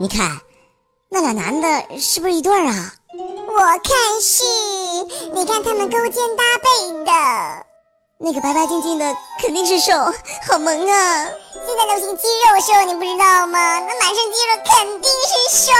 [0.00, 0.40] 你看，
[1.08, 2.94] 那俩男的是不是一对儿啊？
[3.48, 4.44] 我看是，
[5.34, 7.66] 你看他们勾肩搭背的。
[8.20, 9.92] 那个白白净净的肯定是瘦，
[10.48, 11.26] 好萌啊！
[11.66, 13.80] 现在流行肌肉瘦，你不知道吗？
[13.80, 15.72] 那满身肌肉肯定是瘦。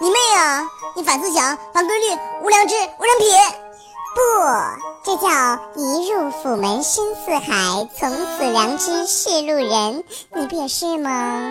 [0.00, 0.66] 你妹啊！
[0.96, 3.28] 你反思想，反规律，无良知，无人品。
[4.14, 4.20] 不，
[5.04, 10.04] 这叫一入府门深似海，从此良知是路人。
[10.34, 11.42] 你不也是吗？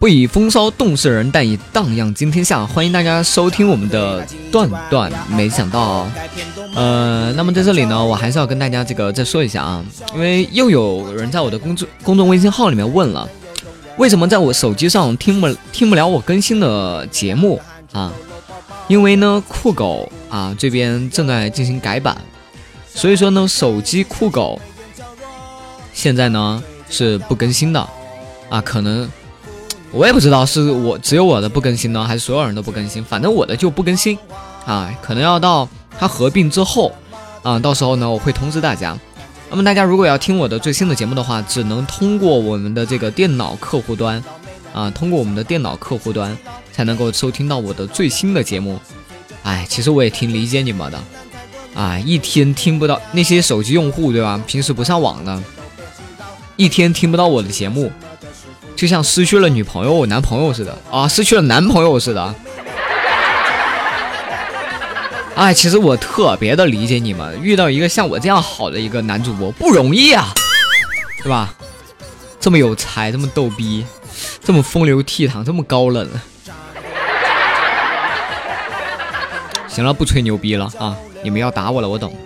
[0.00, 2.66] 不以风骚动世人，但以荡漾惊天下。
[2.66, 5.12] 欢迎大家收听我们的段段。
[5.28, 6.10] 没想到，
[6.74, 13.28] 呃，那么在这里呢，我还是要跟大家这个再说一下啊，因为又有人在我的公众公众微信号里面问了，
[13.98, 17.60] 为什么在我手机上听不听不了我更新的节目
[17.92, 18.10] 啊？
[18.88, 22.16] 因为呢，酷狗啊这边正在进行改版，
[22.94, 24.58] 所以说呢，手机酷狗
[25.92, 27.86] 现在呢是不更新的
[28.48, 29.06] 啊，可能。
[29.92, 33.02] 我也不知道是我只有我的不更新呢，还是所有人都不更新。
[33.02, 34.16] 反正我的就不更新，
[34.64, 36.92] 啊，可能要到它合并之后，
[37.42, 38.96] 啊，到时候呢我会通知大家。
[39.50, 44.22] 那么大家如果要听我的最新的节目的话，只能通过我们的这个电脑客户端，
[44.72, 46.38] 啊，通过我们的电脑客户端
[46.72, 48.78] 才能够收听到我的最新的节目。
[49.42, 51.02] 哎，其实我也挺理解你们的，
[51.74, 54.40] 啊，一天听不到那些手机用户对吧？
[54.46, 55.42] 平时不上网的，
[56.54, 57.90] 一天听不到我的节目。
[58.80, 62.34] 就像失去了女朋友、男朋友似的啊，失去了男朋友似的。
[65.34, 70.28] 哎，其实我特别的理解你们，遇到一个像我这样好的一个男主播不容易啊，
[71.22, 71.52] 是吧？
[72.40, 73.84] 这么有才，这么逗逼，
[74.42, 76.08] 这么风流倜傥，这么高冷。
[79.68, 80.96] 行了，不吹牛逼了啊！
[81.22, 82.16] 你们要打我了，我懂。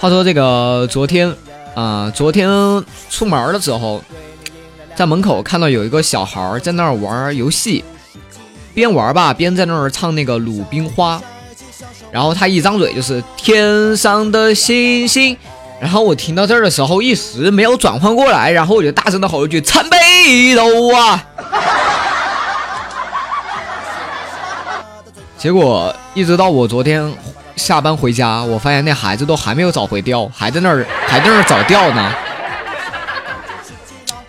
[0.00, 1.32] 话说这个昨天。
[1.76, 2.48] 啊，昨天
[3.10, 4.02] 出门的时候，
[4.94, 7.84] 在门口看到有一个小孩在那儿玩游戏，
[8.72, 11.18] 边玩吧边在那儿唱那个《鲁冰花》，
[12.10, 15.36] 然后他一张嘴就是天上的星星，
[15.78, 21.22] 然后我听到这儿的时候一时没有转换过来，然后我就大声的吼一句：“参北斗啊！”
[25.36, 27.12] 结果一直到我昨天。
[27.56, 32.12] 下班回家，我发现那孩子都还没有找回调，还在那儿还在那儿找调呢。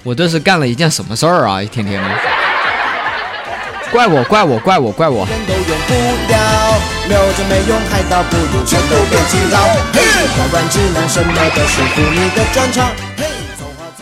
[0.03, 1.61] 我这是干了一件什么事儿啊？
[1.61, 2.09] 一天天的，
[3.91, 5.27] 怪我怪我怪我怪我。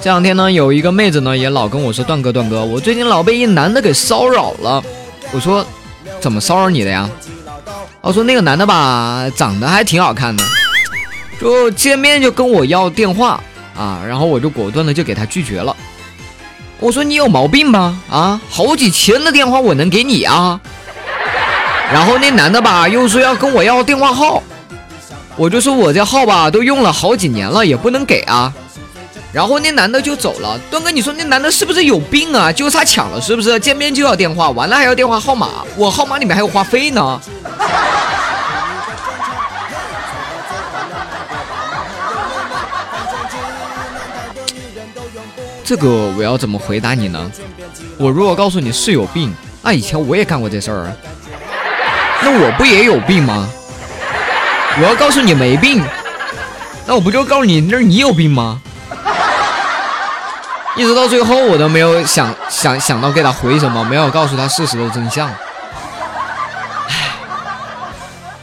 [0.02, 4.84] 这两天呢，有一个妹子呢，也老跟我说段哥段哥，我最近老被一男的给骚扰了。
[5.32, 5.66] 我说，
[6.20, 7.10] 怎么骚扰你的呀？
[8.06, 10.44] 我说那个男的吧，长得还挺好看的，
[11.42, 13.42] 就见面就跟我要电话
[13.76, 15.76] 啊，然后我就果断的就给他拒绝了。
[16.80, 17.98] 我说你有毛病吧？
[18.08, 20.60] 啊，好几千的电话我能给你啊？
[21.92, 24.44] 然后那男的吧又说要跟我要电话号，
[25.36, 28.54] 我就说我这号吧都用了好几年了，也不能给啊。
[29.34, 30.58] 然后那男的就走了。
[30.70, 32.52] 段哥，你说那男的是不是有病啊？
[32.52, 33.60] 就差抢了是不是？
[33.60, 37.20] 见面就要电话，完了还要电话号码，我号码里面还有话费呢。
[45.64, 47.32] 这个我要怎么回答你呢？
[47.98, 50.94] 我如果告诉你是有病，那以前我也干过这事儿，
[52.22, 53.50] 那我不也有病吗？
[54.78, 55.84] 我要告诉你没病，
[56.86, 58.62] 那我不就告诉你那你有病吗？
[60.76, 65.32] 一直到最后我都没有想想想到给他回什么，没有告诉他事实的真相。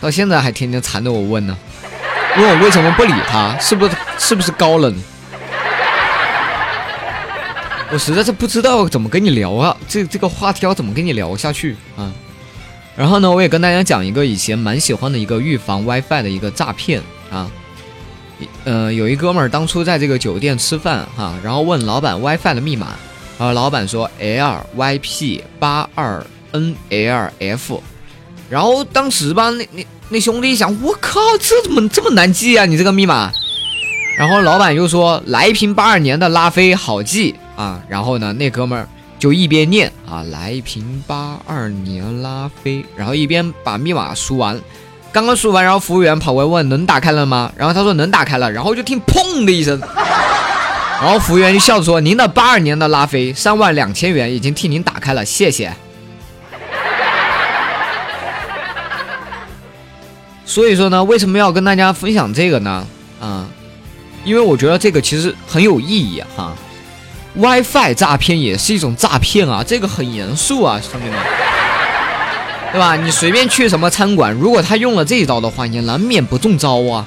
[0.03, 1.57] 到现在还天天缠着我问呢，
[2.37, 4.93] 问我为什么不理他，是不是是不是高冷？
[7.93, 12.13] 我实在是不知道怎么跟你聊啊，这这个话题要怎么跟你聊下去啊？
[12.97, 17.01] 然后呢，我也跟大家讲一个以前蛮喜欢的一个预防 WiFi 的一个诈骗
[17.31, 17.49] 啊。
[18.65, 22.89] 呃，有一哥们儿当初在这个酒店吃饭哈，然后问老板 WiFi 的密码，
[23.39, 27.81] 然后老板说 LYP 八二 NLF，
[28.53, 32.67] 然后当时吧，那那那兄弟一想，我靠，这怎么这么难记啊？
[32.67, 33.33] 你这个密码？
[34.19, 37.35] 然后老板又说来一瓶八二年的拉菲好记。
[37.57, 38.87] 啊，然后呢，那哥们儿
[39.19, 44.61] 就一边念啊，来一瓶八二年拉菲，然后一边把密码输完。
[45.13, 47.51] 刚刚输完，然后服务员跑过来问能打开了吗？
[47.57, 49.81] 然后他说能打开了，然后就听砰的一声，
[51.01, 55.75] 然后服务员就笑着说：“您的八二年的拉菲三万两千元已经替您打开了，谢谢。”
[60.53, 62.87] 所以说呢，为什么要跟大家分享这个呢？
[63.19, 63.47] 啊，
[64.23, 66.53] 因为我觉得这个其实很有意义哈。
[67.35, 71.19] WiFi 诈骗也是一种诈骗啊，这个很严肃啊，兄弟们，
[72.71, 72.97] 对吧？
[72.97, 77.07] 你随便去什么餐馆，如果他用了这一招的话，你难免不中招啊。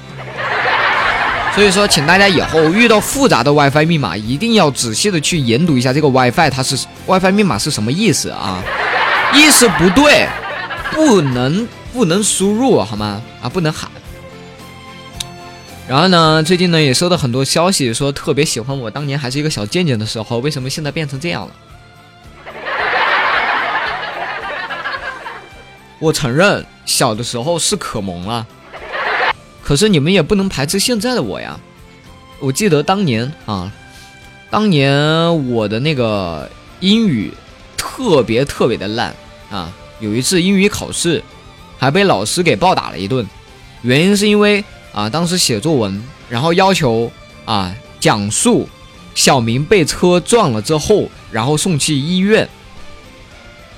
[1.54, 6.76] 所以说，请大家以后遇到复杂的 WiFi 密码，一定要仔细的去研读一下这个 WiFi 它是
[7.06, 8.58] WiFi 密码是什么意思啊？
[9.36, 10.28] 意思不对，
[10.92, 13.22] 不能不能输入好吗？
[13.42, 13.90] 啊，不能喊。
[15.88, 21.54] 然后呢，最近呢也收到很多消息，说特别喜欢我当年还是一个小贱贱的时候，为什么现在变成这样了？
[26.00, 28.46] 我承认小的时候是可萌了。
[29.64, 31.58] 可是你们也不能排斥现在的我呀！
[32.40, 33.72] 我记得当年啊，
[34.50, 34.94] 当年
[35.50, 36.50] 我的那个
[36.82, 37.32] 英语
[37.78, 39.16] 特别特别的烂
[39.50, 41.24] 啊，有一次英语考试
[41.86, 43.24] 还被老师给暴打了一顿，
[43.84, 47.12] 原因是因为啊，当时写作文，然后要求
[47.46, 48.68] 啊讲述
[49.14, 52.50] 小明被车撞了之后，然后送去医院，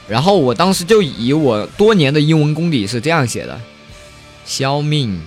[0.07, 3.59] 然后我当时就以我多年的英文功底是这样写的：
[4.45, 5.21] 小明。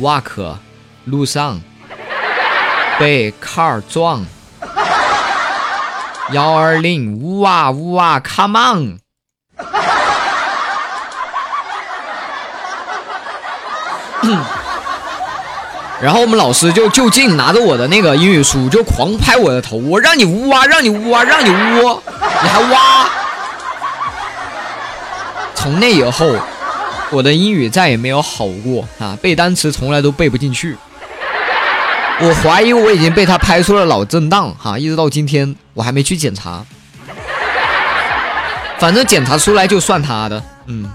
[0.00, 0.56] walk
[1.04, 1.60] 路上
[2.98, 4.26] 被 car 撞，
[6.32, 9.03] 幺二零呜哇呜哇，come on！
[16.02, 22.02] 然后我们老师就就近拿着我的那个英语书就狂拍我的头，我让你呜啊，让你呜啊，让你呜，
[22.42, 23.08] 你还哇！
[25.54, 26.36] 从那以后。
[27.10, 29.16] 我的英语再也没有好过啊！
[29.22, 30.76] 背单词从来都背不进去。
[32.18, 36.64] 我怀疑我已经被他拍出了脑震荡哈，一直到今天我还没去检查。
[38.78, 40.90] 反正检查出来就算他的，嗯。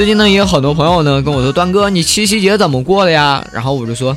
[0.00, 3.46] 最近呢也有很多朋友呢跟我说，端哥你七夕节怎么过的呀？
[3.52, 4.16] 然后我就说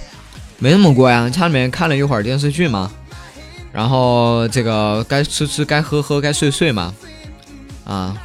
[0.57, 2.89] 没怎么过呀，家里面看了一会儿电视剧嘛。
[3.73, 6.93] 然后这个该吃吃，该喝喝，该睡睡嘛，
[7.83, 8.15] 啊，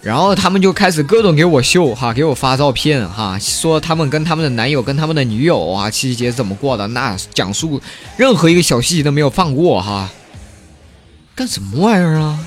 [0.00, 7.82] 然后他们就开始各种给我秀哈，给我发照片哈，说他们跟他们的男友跟他们的女友啊，七夕节怎么过的，那讲述
[8.16, 10.08] 任何一个小细节都没有放过哈，
[11.34, 12.38] 干什么玩意儿啊？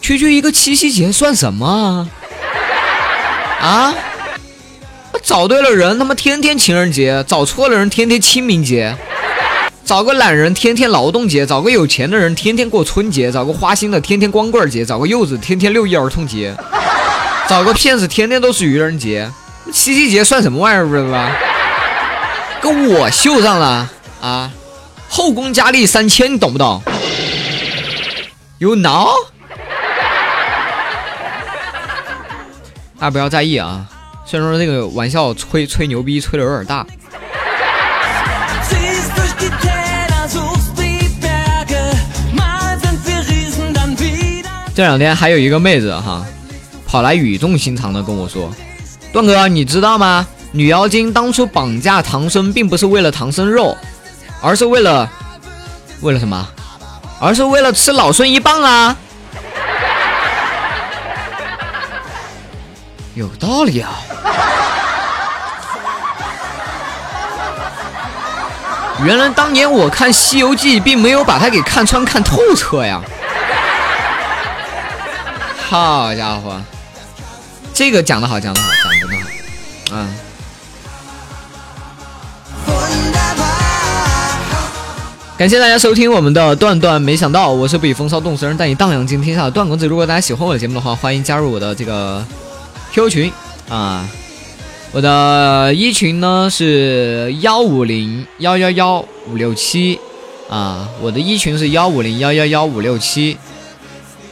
[0.00, 2.08] 区区一个七夕节算什么
[3.60, 3.66] 啊？
[3.66, 3.94] 啊？
[5.22, 8.96] 找对了人，他妈天天情人节；找错了人，天天清明节。
[9.84, 16.54] 找个懒人天天劳动节，找个有钱的人天天过春节，找个花心的天天光棍节，找个柚子天天六一儿童节，
[17.48, 19.30] 找个骗子天天都是愚人节，
[19.72, 21.30] 七夕节算什么玩意儿，不是吧？
[22.60, 23.88] 跟我秀上了
[24.20, 24.50] 啊！
[25.08, 26.82] 后宫佳丽三千，你懂不懂
[28.58, 29.08] ？You know？
[32.98, 33.86] 大家不要在意啊，
[34.24, 36.86] 虽然说这个玩笑吹吹牛逼吹的有点大。
[44.74, 46.24] 这两天还有一个妹子哈，
[46.86, 48.50] 跑来语重心长的跟我说
[49.12, 50.26] ：“段哥，你知道吗？
[50.52, 53.76] 女妖精当初绑架唐僧，并不是为了唐僧肉，
[54.42, 55.10] 而是为了
[56.00, 56.46] 为了什么？
[57.18, 58.96] 而是为了吃老孙一棒啊！
[63.16, 63.90] 有道理啊！
[69.02, 73.00] 原来当年我看《西游记》，并没有把它给看穿、看透彻呀。”
[75.66, 76.60] 好家伙，
[77.72, 78.68] 这个讲的好，讲的好，
[79.00, 79.22] 讲的好，
[79.92, 80.14] 嗯。
[85.38, 89.86] 感谢大家收听我们的段段，没想到我是不以风骚动世人，带你荡漾惊天下的段公子。
[89.86, 92.22] 如果大家喜欢我的节目的话，欢迎加入我的这个
[92.96, 93.30] Q 群
[93.68, 94.08] 啊，
[94.90, 100.00] 我的一群呢是幺五零幺幺幺五六七
[100.48, 103.36] 啊，我的一群是幺五零幺幺幺五六七。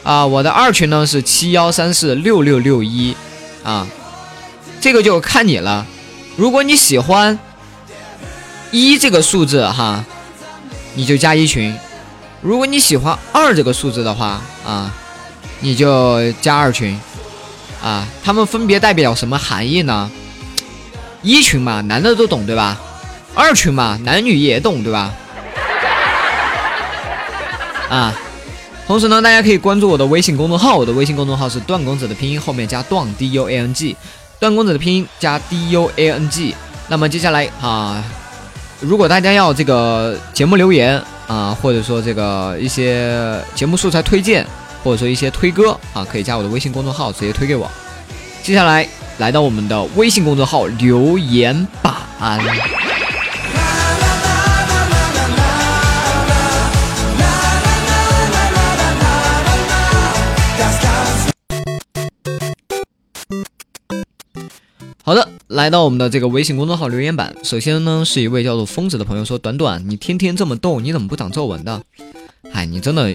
[0.02, 3.14] 啊，我的二群呢是七幺三四六六六一，
[3.62, 3.87] 啊，
[4.80, 5.87] 这个就看你了。
[6.37, 7.38] 如果你喜欢
[8.71, 10.02] 一这个数字哈，
[10.94, 11.75] 你就加一群；
[12.40, 14.90] 如果你喜欢二这个数字的话啊，
[15.61, 16.99] 你就加二群。
[17.84, 20.10] 啊，他们分别代表什么含义呢？
[21.22, 22.80] 一群嘛，男的都懂对吧？
[23.34, 25.12] 二群嘛，男女也懂对吧？
[27.90, 28.14] 啊。
[28.86, 33.96] 同时呢，大家可以关注我的微信公众号，我的微信公众号是段公子的拼音后面加段 D U A N G，
[34.38, 36.54] 段公子的拼音加 D U A N G。
[36.88, 38.04] 那么接下来啊，
[38.80, 44.46] 如果大家要这个节目留言啊，或者说这个一些节目素材推荐
[44.84, 47.68] 或者说一些推歌啊，可以加我的微信公众号直接推给我。
[48.42, 48.86] 接下来
[49.16, 51.94] 来到我们的微信公众号留言板。
[65.02, 67.34] 好的，来到我们的这个微信公众号留言板。
[67.42, 71.82] 首先呢，是一位叫做疯子的朋友说：“短短，你天天这么逗，你怎么不长皱纹的？”
[72.52, 73.14] 哎，你真的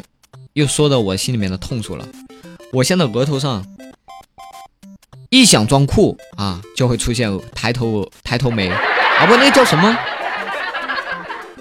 [0.53, 2.07] 又说到我心里面的痛处了。
[2.71, 3.65] 我现在额头上
[5.29, 9.97] 一想装酷啊，就会出现抬头抬头眉啊，不，那个叫什么？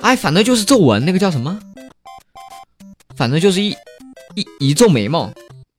[0.00, 1.58] 哎，反正就是皱纹，那个叫什么？
[3.16, 3.74] 反正就是一
[4.34, 5.32] 一一皱眉毛，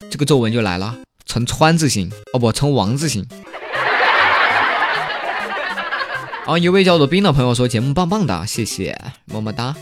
[0.09, 3.25] 这个皱纹就来了，呈川字形哦，不，成王字形。
[6.45, 9.75] 啊，一位叫做冰的朋友说节目棒棒的，谢谢，么么哒。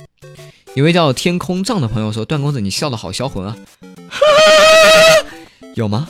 [0.77, 3.55] 一位叫天空藏的朋友说段公子你笑的好销魂啊，
[5.73, 6.07] 有吗？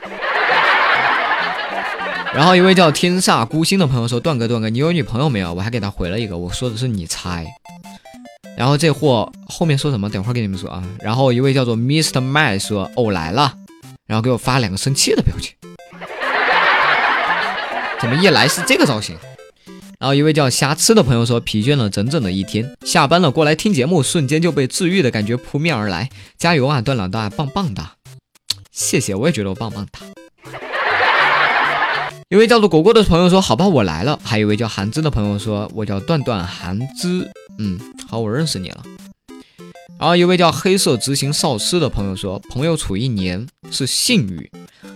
[2.32, 5.52] 然后一位叫天煞孤星的朋友说段哥段哥你有女朋友没有？
[5.52, 7.44] 我还给他回了一个，我说的是你猜。
[8.56, 10.08] 然后这货后面说什么？
[10.08, 10.82] 等会儿给你们说啊。
[11.00, 12.22] 然后一位叫做 Mr.
[12.22, 13.52] Man 说哦来了，
[14.06, 15.52] 然后给我发两个生气的表情，
[18.00, 19.14] 怎么一来是这个造型？
[19.98, 26.10] 然后一位叫瞎吃的朋友说：“疲倦了整整的一天，下班了过来听节目，瞬间就被治愈的感觉扑面而来。
[26.36, 27.82] 加油啊，段老大，棒棒的！
[28.72, 29.92] 谢谢，我也觉得我棒棒的。”
[32.28, 38.82] 一位叫做果果的朋友说：“好吧，我来了。”还有一位叫韩芝的朋友说：“我叫段段韩芝，嗯，好，我认识你了。”
[39.98, 44.50] 然后一位叫黑色执行少师的朋友说：“朋友处一年是信誉。”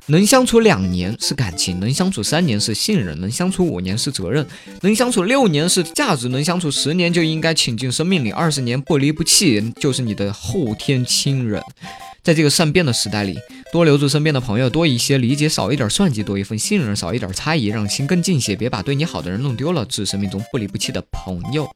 [0.07, 4.47] 能相处两年是感情，能相处三年是信任，能相处五年是责任，
[4.83, 11.62] 能相处六年是价值，能相处十年就应该请进生命里，二十年不离不弃就是你的后天亲人。
[12.23, 13.38] 在这个善变的时代里，
[13.73, 18.54] 多留住身边的朋友，多一些理解，少一点算计，多一份信任，少一点猜疑，让心更近些。
[18.54, 21.66] 别把对你好的人弄丢了，致生命中不离不弃的朋友。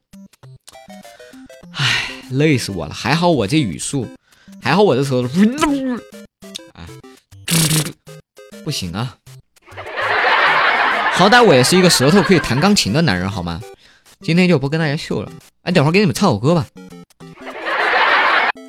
[2.37, 2.93] 累死我了！
[2.93, 4.07] 还好我这语速，
[4.61, 5.29] 还好我的舌头。
[6.73, 6.85] 哎。
[8.63, 9.17] 不行啊！
[11.13, 13.61] 好歹我也是一个舌头可以弹钢琴的男人，好吗？
[14.21, 15.31] 今天就不跟大家秀了。
[15.61, 16.65] 哎，等会儿给你们唱首歌吧。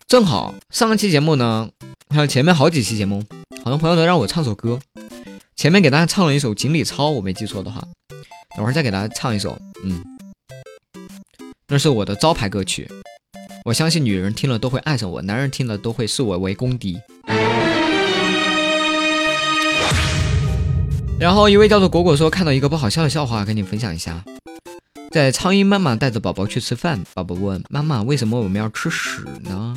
[0.07, 1.71] 正好上一期节目呢，
[2.11, 3.25] 还有前面好几期节目，
[3.65, 4.79] 好多朋友都让我唱首歌。
[5.57, 7.83] 前面给大家唱了一首《锦鲤抄》，我没记错的话，
[8.55, 9.59] 等会儿再给大家唱一首。
[9.83, 10.05] 嗯，
[11.69, 12.87] 那是我的招牌歌曲。
[13.67, 16.97] 我相信女人听了都会爱上我，男人听了都会视我为公敌。
[21.19, 24.23] 然后一位叫做果果说看到一个不好笑的笑话，跟你分享一下。
[25.11, 29.75] 在苍蝇妈妈带着宝宝去吃饭，宝宝问妈妈为什么我们要吃屎呢？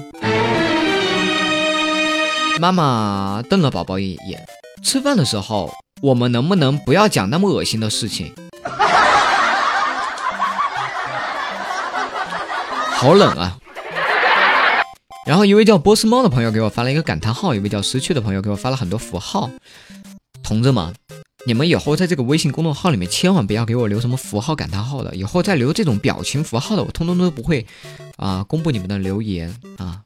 [2.59, 4.39] 妈妈瞪了宝宝一眼。
[4.83, 8.31] 吃饭的时候，我们能不能不要讲那么恶心的事情？
[12.91, 13.57] 好冷啊！
[15.29, 19.47] 然后一位叫波斯猫的朋友给我发了一个感叹号，一位叫失去的朋友给我发了很多符号。
[20.41, 20.91] 同志们。
[21.45, 27.65] 你们以后在这个微信公众号里面千万不要给我留什么符号感叹号的，以后再留这种表情符号的，我通通都不会
[28.17, 30.01] 啊公布你们的留言啊。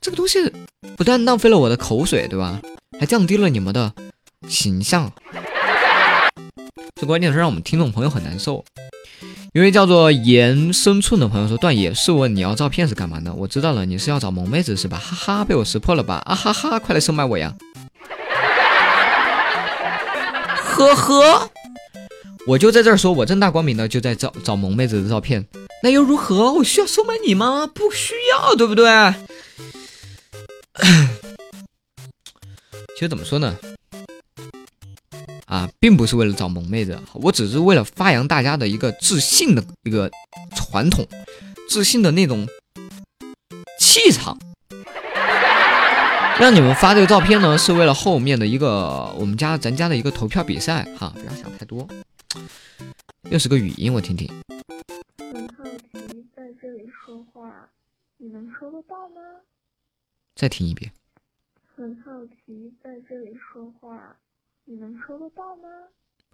[0.00, 0.38] 这个东西
[0.96, 2.60] 不但浪费了我的口水，对吧？
[2.98, 3.92] 还降低了你们的
[4.48, 5.12] 形象。
[6.98, 8.64] 这关键是让我们听众朋友很难受。
[9.54, 13.32] 一位叫做盐生寸的朋友说：“段爷，试问你要照片是干嘛的？
[13.32, 14.98] 我知道了，你是要找萌妹子是吧？
[14.98, 16.20] 哈哈，被我识破了吧？
[16.26, 17.54] 啊哈哈，快来收买我呀！”
[20.58, 21.48] 呵呵，
[22.48, 25.46] 我就在这儿说，我正大光明的就在找找萌妹子的照片，
[25.84, 26.52] 那又如何？
[26.54, 27.64] 我需要收买你吗？
[27.72, 28.84] 不需要，对不对？
[32.96, 33.56] 其实怎么说呢？
[35.54, 40.10] 啊，并不是为了找萌妹子，我只是为了发扬大家的一个自信的一个
[40.56, 41.06] 传统，
[41.68, 42.44] 自信的那种
[43.78, 44.36] 气场。
[46.40, 51.86] 让你们发这个照片呢，是为了后面的一个我们家咱家的一个投票比赛哈，不要想太多。
[53.30, 54.28] 又是个语音，我听听。
[55.18, 57.68] 很好奇，在这里说话，
[58.16, 59.20] 你能收得到吗？
[60.34, 60.90] 再听一遍。
[61.76, 64.16] 很好奇，在这里说话，
[64.66, 65.68] 你能收得到吗？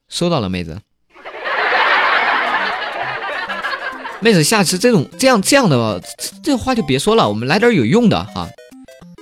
[0.08, 0.80] 收到了，妹子。
[4.22, 6.00] 妹子，下次这种这样这样的
[6.40, 8.46] 这话就别说了，我们来点有用的哈。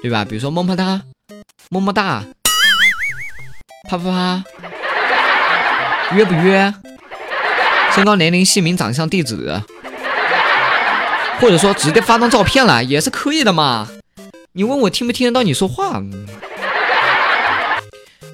[0.03, 0.27] 对吧？
[0.27, 1.01] 比如说么么哒，
[1.71, 2.23] 么么哒，
[3.89, 4.45] 啪啪啪，
[6.15, 6.75] 约不约？
[7.95, 9.59] 身高、年龄、姓名、长相、地址，
[11.41, 13.89] 或者说直接发张照片来也是可以的嘛。
[14.53, 16.03] 你问我听不听得到你说话？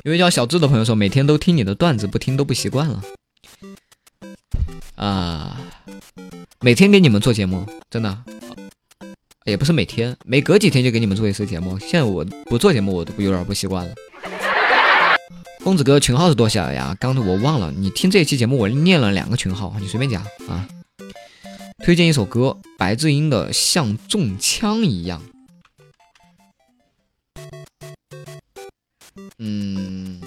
[0.05, 3.03] 有位叫小智的朋友说，每天都听你的段子，不听都不习惯了。
[4.97, 5.59] 啊，
[6.61, 8.23] 每天给你们做节目，真的，
[9.47, 11.79] 也不是每天，每隔几天就给你们做一次节目。
[11.79, 13.95] 现在我不做节目，我都有点不习惯了。
[15.63, 16.95] 公子哥群号是多少呀？
[17.01, 17.73] 刚才我忘了。
[17.75, 20.69] 你听这一期节目，我念了两个群号，你随便加啊。
[21.83, 25.23] 推荐一首歌，白智英的《像中枪一样》。
[29.39, 30.21] 嗯，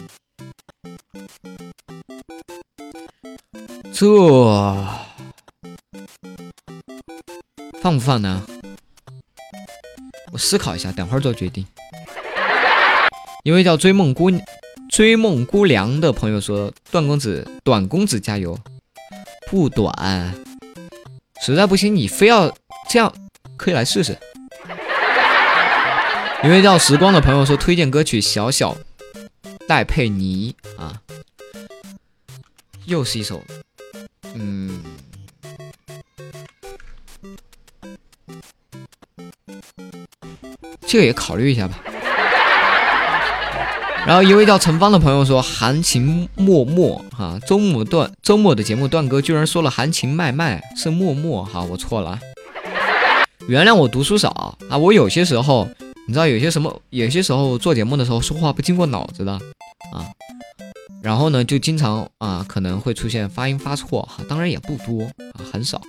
[3.94, 4.06] 这
[7.82, 8.46] 放不放呢？
[10.32, 11.66] 我思考一下，等会儿做决定。
[13.44, 14.30] 一位叫追梦姑、
[14.90, 18.60] 追梦姑娘的朋友说：“段公子，短公子加油，
[19.50, 20.36] 不短，
[21.42, 22.54] 实在不行你非要
[22.90, 23.14] 这样，
[23.56, 24.18] 可以来试试。”
[26.48, 28.72] 一位叫时光的朋友说：“推荐歌曲《小小》。”
[29.68, 30.94] 戴佩妮啊，
[32.86, 33.44] 又是一首，
[34.34, 34.82] 嗯，
[40.88, 41.80] 这个也考虑一下吧。
[44.06, 52.18] 然后一位叫陈芳的朋友说：“含情脉脉哈，周末段周末的节目段哥居然说了含情脉脉是脉脉哈，我错了，
[53.48, 55.68] 原谅我读书少啊，我有些时候。”
[56.08, 56.82] 你知道有些什么？
[56.90, 59.34] 有些时候做节目的时候说话不经过脑子的
[59.92, 60.08] 啊，
[61.04, 65.82] 然后呢就经常啊可能会出现发音发错哈，当然也不多啊，很少。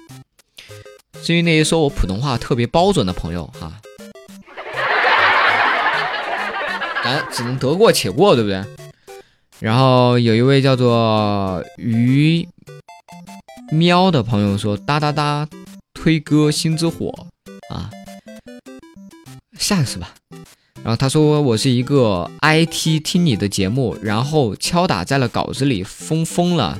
[1.22, 3.80] 至于那些说我普通话特别标准的朋友哈，
[7.04, 8.64] 咱只能得过且过，对不对？
[9.60, 12.48] 然后有一位叫做鱼
[13.70, 15.48] 喵的朋友说哒哒哒
[15.94, 17.14] 推歌心之火
[17.70, 17.88] 啊。
[19.58, 20.14] 下一次吧。
[20.82, 26.78] 然后他说我是一个 IT 听你的节目，然后敲打在了稿子里，疯疯了。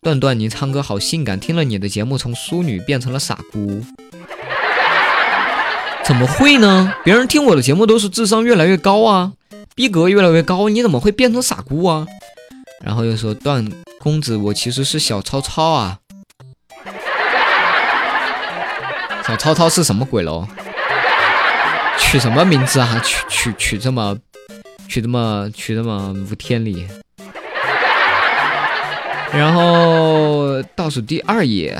[0.00, 3.84] 段段，你唱歌好性感，听了你的节目从淑女变成了傻姑。
[6.04, 6.94] 怎么会呢？
[7.04, 9.32] 别人听我的节目都是智商越来越高啊，
[9.74, 12.06] 逼格越来越高，你怎么会变成傻姑啊？
[12.82, 15.98] 然后又说段公子，我其实是小超超啊。
[19.26, 20.46] 小超超是什么鬼喽？
[22.06, 23.02] 取什么名字啊？
[23.04, 24.16] 取取取这么，
[24.88, 26.86] 取这么取这么无天理。
[29.32, 31.76] 然后倒数第二页，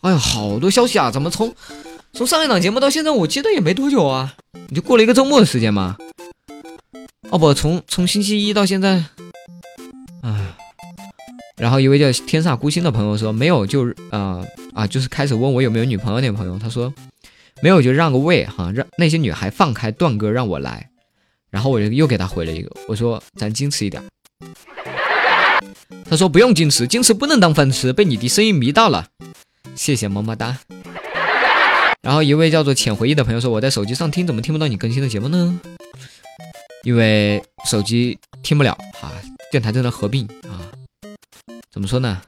[0.00, 1.10] 哎呀，好多消息啊！
[1.10, 1.54] 怎么从
[2.14, 4.34] 从上一档节目到现在，我记得也没多久啊，
[4.68, 5.96] 你就过了一个周末的时间吗？
[7.30, 9.04] 哦不，从从星期一到现在，
[10.22, 10.54] 哎。
[11.56, 16.92] 然后一位叫天煞孤星的朋友说没有，就啊啊，就是开始问我有没有女朋友那朋友，他说。
[17.60, 20.90] 没有就让个位哈，让那些女孩放开段哥让我来，
[21.50, 24.02] 然后我就又给他回了一个，我说咱矜持一点。
[26.08, 29.08] 他说不用矜持，矜持不能当饭吃，被你的声音迷到了，
[29.74, 30.58] 谢谢么么哒。
[32.00, 35.60] 然后一位叫做浅回忆的朋友说我在手机上听怎么听不到你更新的节目呢？
[36.84, 39.10] 因为手机听不了哈，
[39.50, 40.70] 电台正在合并啊，
[41.72, 42.22] 怎么说呢？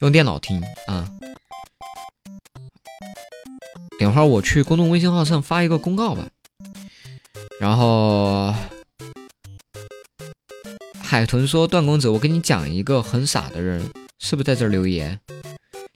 [0.00, 1.11] 用电脑听啊。
[4.02, 6.26] 等会儿我去公众微信号上发一个公告吧。
[7.60, 8.52] 然后
[11.00, 13.80] 海豚说：“段公子，我跟你讲一个很傻的人，
[14.18, 15.20] 是不是在这留言？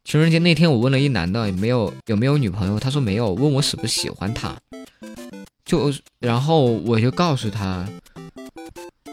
[0.05, 4.57] 情人节那天我问了一男的有没有有没有女朋友，他说没有，问我喜不喜欢他。
[5.65, 7.85] 就然后我就告诉他，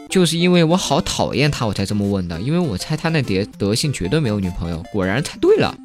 [0.08, 2.40] 就是因为我好讨厌他，我才这么问的。
[2.40, 5.76] 因为我猜他那德德性绝对没有女朋友，果然猜对了。”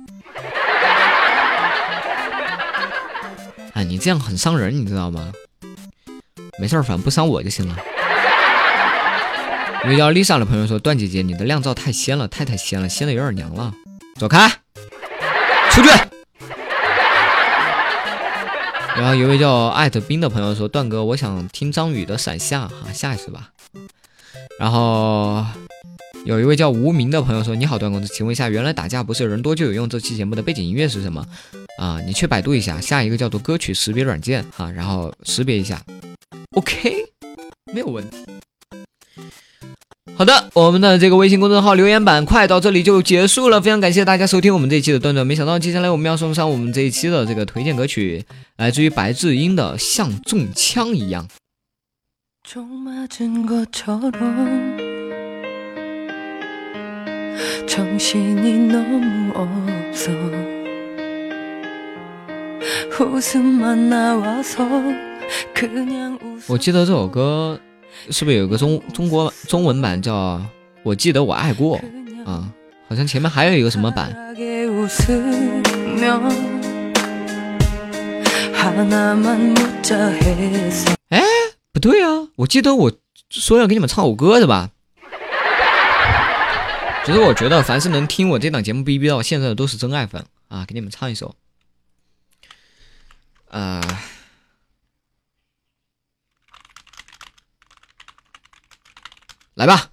[3.83, 5.31] 你这样很伤人，你知道吗？
[6.59, 7.77] 没事儿，反正不伤我就行了。
[9.85, 13.73] 一位叫 Lisa 的朋友说：“段姐姐，你的靓照太仙了，太太仙了，仙的有点娘了。”
[14.19, 14.49] 走开，
[15.71, 15.89] 出去。
[18.97, 23.51] 然后一位叫艾特冰的朋友说：“段哥，我想听张宇的《伞下》哈，下一次吧。”
[24.59, 25.45] 然后。
[26.25, 29.89] 有一位叫无名的朋友说：“你好，段公子，请问一下，原来打架不是人多就有用？
[29.89, 31.25] 这期节目的背景音乐是什么？
[31.79, 35.81] 啊，你去百度一下，下一个叫做歌曲识别软件哈，然后识别一下
[36.55, 36.93] ，OK，
[37.73, 38.17] 没有问题。
[40.15, 45.25] 好的，我们的这个微信公众号留言板块到这里就结束了，非常感谢大家收听我们这一期的段段。
[45.25, 48.25] 没想到接下来我们要送上我们这一期的这个推荐歌曲，
[48.57, 51.25] 来自于白智英的《像中枪一样》。”
[66.47, 67.59] 我记得这首歌
[68.09, 70.37] 是不是有个中中国中文版叫
[70.81, 71.79] 《我记得我爱过》
[72.27, 72.51] 啊？
[72.87, 74.11] 好像前面还有一个什么版？
[81.09, 81.21] 哎，
[81.71, 82.29] 不对啊！
[82.37, 82.91] 我记得我
[83.29, 84.71] 说要给你们唱首歌的吧？
[87.05, 90.63] 其实我觉得，凡是能听我这档节目逼逼到现在的，都是真爱粉啊！
[90.65, 91.35] 给你们唱一首，
[93.47, 93.81] 啊，
[99.55, 99.89] 来吧！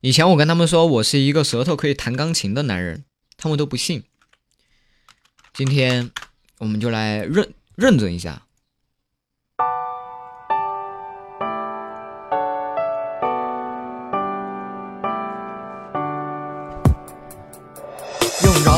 [0.00, 3.04] 以前我跟他们说我是一个舌头可以弹钢琴的男人，
[3.36, 4.04] 他们都不信。
[5.52, 6.12] 今天
[6.58, 8.46] 我们就来认认证一下。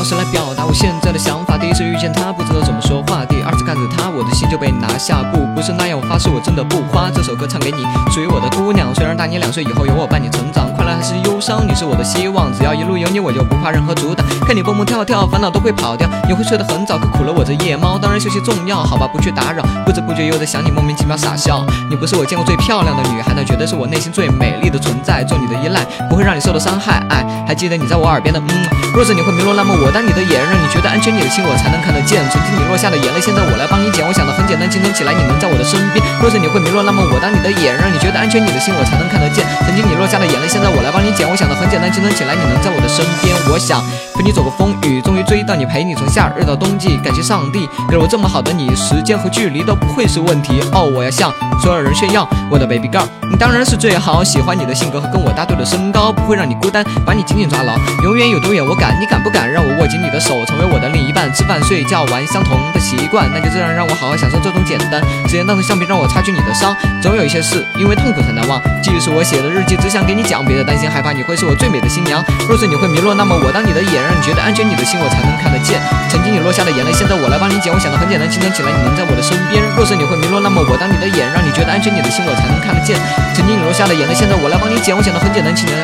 [0.03, 1.57] 是来表达我现在的想法。
[1.57, 3.23] 第一次遇见他，不知道怎么说话。
[3.25, 5.23] 第二次看着他，我的心就被拿下。
[5.31, 7.09] 不，不是那样，我发誓我真的不花。
[7.09, 8.93] 这首歌唱给你，属于我的姑娘。
[8.95, 10.72] 虽然大你两岁，以后有我伴你成长。
[10.83, 12.51] 快乐还是忧伤，你是我的希望。
[12.51, 14.27] 只要一路有你，我就不怕任何阻挡。
[14.45, 16.09] 看你蹦蹦跳跳，烦恼都会跑掉。
[16.27, 17.97] 你会睡得很早，可苦了我这夜猫。
[17.97, 19.63] 当然休息重要，好吧，不去打扰。
[19.85, 21.63] 不知不觉又在想你，莫名其妙傻笑。
[21.89, 25.23] 你不是我见过最漂亮的女孩，但绝对是我内心最美丽的存在。
[25.23, 27.01] 做你的依赖，不会让你受到伤害。
[27.07, 28.67] 哎，还记得你在我耳边的嗯。
[28.93, 30.67] 若是你会迷路，那么我当你的眼，让你。
[30.73, 32.27] 觉得安全，你的心我才能看得见。
[32.33, 34.01] 曾经你落下的眼泪，现在我来帮你捡。
[34.01, 36.03] 我想的很简单，清晨起来你能在我的身边。
[36.19, 39.45] 若是你会迷路，那么我当你的眼，让你觉得安全，你的心我才能看得见。
[39.69, 41.29] 曾经你落下的眼泪，现在我来帮你剪。
[41.29, 43.35] 我想的很简单，清晨起来你能在我的身边。
[43.51, 43.83] 我想
[44.15, 46.97] 陪你走过风雨，终于追到你，陪你从夏日到冬季。
[46.97, 50.61] 感谢上帝给了我这么好的你，时间和距离都不会是问题。
[50.71, 54.23] 哦，我要向所有人炫耀，我的 baby girl，你当然是最好。
[54.23, 57.75] 喜欢你的性格和跟我搭对的身高，不会让你孤单，把你紧紧抓牢。
[58.03, 61.33] 永远有多远我敢，你敢不敢让我握紧你的手，成为我的另一半？
[61.33, 65.01] 吃饭、睡觉、玩相同的习惯，那就这样让我好好享受这种简单。
[65.25, 66.75] 时间当成橡皮，让我擦去你的伤。
[67.01, 68.61] 总有一些事，因为痛苦才难忘。
[68.83, 72.23] 记忆是我写的日记，只想给你讲，别再担心害怕，你会是我最美的新娘。
[72.47, 75.79] 若是你会迷路，那么我当你的眼，让你觉得安全，你的心我才能看得见。
[76.09, 77.73] 曾经你落下的眼泪，现在我来帮你捡。
[77.73, 79.63] 我想的很简单，清晨起来你能在我的身边。
[79.75, 82.99] 若是你会迷路，那么我当你的眼，让你觉得安全，你的心我才能看得见。
[83.33, 84.95] 曾经你落下的眼泪，现在我来帮你捡。
[84.95, 85.75] 我想的很简单，清晨，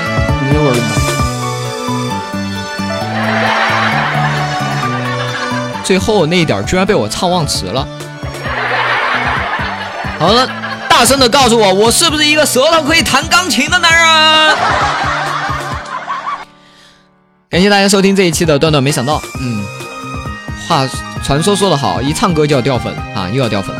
[0.48, 0.76] 你有我。
[5.84, 7.88] 最后那一点居然被我唱忘词了。
[10.20, 10.48] 好了，
[10.88, 14.56] 大声的告诉我，我是不是一个舌头可以弹钢琴的男人？
[17.51, 19.65] 感谢大家收听这一期的段段，没想到，嗯，
[20.67, 20.87] 话
[21.23, 23.75] 传说说的好，一唱歌就要掉粉啊，又要掉粉。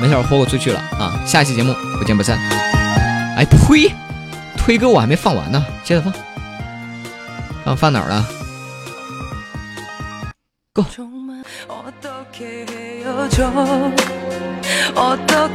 [0.00, 2.38] 没事，豁过出去了啊，下一期节目不见不散。
[3.36, 3.92] 哎呸，
[4.56, 6.12] 推歌我还没放完呢，接着放，
[7.64, 8.24] 放放哪儿了？
[10.74, 10.84] 고!
[11.66, 13.50] 어떻게 헤어져
[14.94, 15.48] 어떻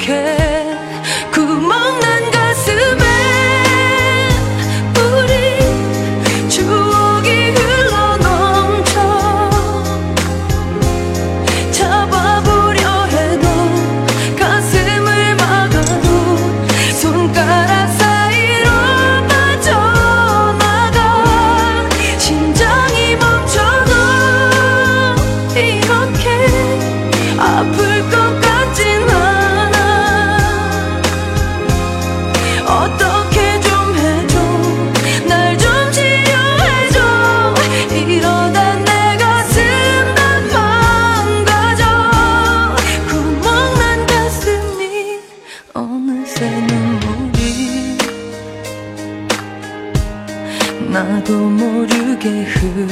[50.98, 52.88] 게 구멍 난 가슴에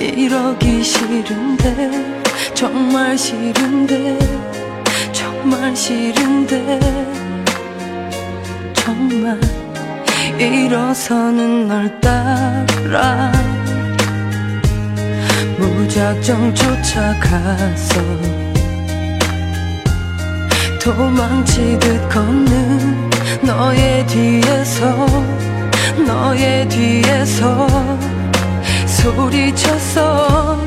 [0.00, 4.18] 이러기 싫은데 정말 싫은데
[5.12, 6.80] 정말 싫은데
[8.72, 9.38] 정말
[10.38, 13.30] 일어서는 널 따라.
[15.58, 18.49] 무작정 쫓아가서
[20.90, 23.10] 도망치듯 걷는
[23.42, 25.06] 너의 뒤에서
[26.04, 27.68] 너의 뒤에서
[28.86, 30.58] 소리쳤어.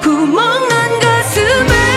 [0.00, 1.87] 구멍난 가슴에